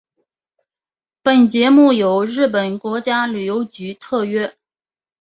[1.21, 4.55] 本节目由日本国家旅游局特约。